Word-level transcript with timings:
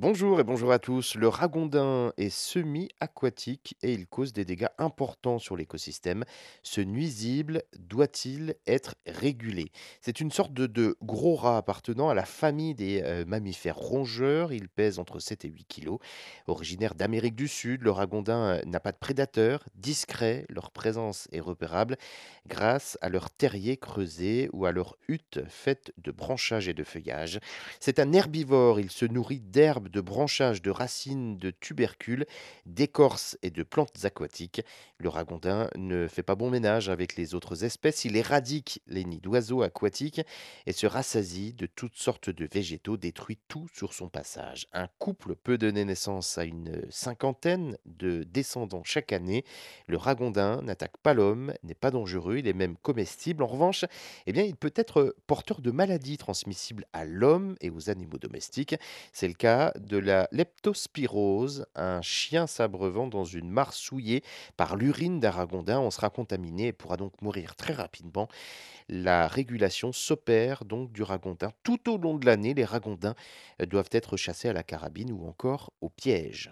Bonjour 0.00 0.40
et 0.40 0.44
bonjour 0.44 0.72
à 0.72 0.78
tous. 0.78 1.14
Le 1.14 1.28
ragondin 1.28 2.14
est 2.16 2.30
semi-aquatique 2.30 3.76
et 3.82 3.92
il 3.92 4.06
cause 4.06 4.32
des 4.32 4.46
dégâts 4.46 4.70
importants 4.78 5.38
sur 5.38 5.58
l'écosystème. 5.58 6.24
Ce 6.62 6.80
nuisible 6.80 7.64
doit-il 7.78 8.54
être 8.66 8.94
régulé? 9.04 9.72
C'est 10.00 10.22
une 10.22 10.30
sorte 10.30 10.54
de, 10.54 10.96
gros 11.02 11.36
rat 11.36 11.58
appartenant 11.58 12.08
à 12.08 12.14
la 12.14 12.24
famille 12.24 12.74
des 12.74 13.02
euh, 13.04 13.26
mammifères 13.26 13.76
rongeurs. 13.76 14.54
Il 14.54 14.70
pèse 14.70 14.98
entre 14.98 15.18
7 15.18 15.44
et 15.44 15.48
8 15.48 15.64
kilos. 15.64 15.98
Originaire 16.46 16.94
d'Amérique 16.94 17.36
du 17.36 17.46
Sud, 17.46 17.82
le 17.82 17.90
ragondin 17.90 18.54
euh, 18.54 18.62
n'a 18.64 18.80
pas 18.80 18.92
de 18.92 18.96
prédateurs. 18.96 19.62
Discret, 19.74 20.46
leur 20.48 20.70
présence 20.70 21.28
est 21.30 21.40
repérable 21.40 21.98
grâce 22.46 22.96
à 23.02 23.10
leur 23.10 23.28
terrier 23.28 23.76
creusé 23.76 24.48
ou 24.54 24.64
à 24.64 24.72
leur 24.72 24.96
hutte 25.08 25.40
faite 25.50 25.92
de 25.98 26.10
branchages 26.10 26.68
et 26.68 26.74
de 26.74 26.84
feuillage. 26.84 27.38
C'est 27.80 27.98
un 27.98 28.14
herbivore, 28.14 28.80
il 28.80 28.90
se 28.90 29.04
nourrit 29.04 29.40
d'herbes, 29.40 29.89
de 29.90 30.00
branchages, 30.00 30.62
de 30.62 30.70
racines, 30.70 31.36
de 31.36 31.50
tubercules, 31.50 32.26
d'écorces 32.66 33.36
et 33.42 33.50
de 33.50 33.62
plantes 33.62 34.04
aquatiques. 34.04 34.62
Le 34.98 35.08
ragondin 35.08 35.68
ne 35.76 36.06
fait 36.08 36.22
pas 36.22 36.34
bon 36.34 36.50
ménage 36.50 36.88
avec 36.88 37.16
les 37.16 37.34
autres 37.34 37.64
espèces, 37.64 38.04
il 38.04 38.16
éradique 38.16 38.82
les 38.86 39.04
nids 39.04 39.20
d'oiseaux 39.20 39.62
aquatiques 39.62 40.20
et 40.66 40.72
se 40.72 40.86
rassasie 40.86 41.52
de 41.52 41.66
toutes 41.66 41.96
sortes 41.96 42.30
de 42.30 42.48
végétaux, 42.50 42.96
détruit 42.96 43.38
tout 43.48 43.68
sur 43.74 43.94
son 43.94 44.08
passage. 44.08 44.66
Un 44.72 44.88
couple 44.98 45.34
peut 45.34 45.58
donner 45.58 45.84
naissance 45.84 46.38
à 46.38 46.44
une 46.44 46.82
cinquantaine 46.90 47.76
de 47.84 48.24
descendants 48.24 48.84
chaque 48.84 49.12
année. 49.12 49.44
Le 49.86 49.96
ragondin 49.96 50.62
n'attaque 50.62 50.96
pas 50.98 51.14
l'homme, 51.14 51.52
n'est 51.62 51.74
pas 51.74 51.90
dangereux, 51.90 52.38
il 52.38 52.46
est 52.46 52.52
même 52.52 52.76
comestible. 52.76 53.42
En 53.42 53.46
revanche, 53.46 53.84
eh 54.26 54.32
bien, 54.32 54.42
il 54.42 54.56
peut 54.56 54.72
être 54.76 55.16
porteur 55.26 55.60
de 55.60 55.70
maladies 55.70 56.18
transmissibles 56.18 56.86
à 56.92 57.04
l'homme 57.04 57.56
et 57.60 57.70
aux 57.70 57.90
animaux 57.90 58.18
domestiques. 58.18 58.76
C'est 59.12 59.28
le 59.28 59.34
cas 59.34 59.72
de 59.86 59.98
la 59.98 60.28
leptospirose, 60.32 61.66
un 61.74 62.02
chien 62.02 62.46
s'abreuvant 62.46 63.06
dans 63.06 63.24
une 63.24 63.50
mare 63.50 63.72
souillée 63.72 64.22
par 64.56 64.76
l'urine 64.76 65.20
d'un 65.20 65.30
ragondin 65.30 65.78
en 65.78 65.90
sera 65.90 66.10
contaminé 66.10 66.68
et 66.68 66.72
pourra 66.72 66.96
donc 66.96 67.20
mourir 67.22 67.56
très 67.56 67.72
rapidement. 67.72 68.28
La 68.88 69.28
régulation 69.28 69.92
s'opère 69.92 70.64
donc 70.64 70.92
du 70.92 71.02
ragondin. 71.02 71.52
Tout 71.62 71.90
au 71.90 71.96
long 71.96 72.16
de 72.16 72.26
l'année, 72.26 72.54
les 72.54 72.64
ragondins 72.64 73.14
euh, 73.60 73.66
doivent 73.66 73.90
être 73.92 74.16
chassés 74.16 74.48
à 74.48 74.52
la 74.52 74.62
carabine 74.62 75.12
ou 75.12 75.26
encore 75.26 75.72
au 75.80 75.88
piège. 75.88 76.50